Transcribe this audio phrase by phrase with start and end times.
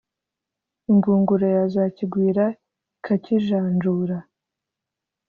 [0.91, 2.45] Ingunguru yazakigwira,
[2.99, 4.17] ikakijanjura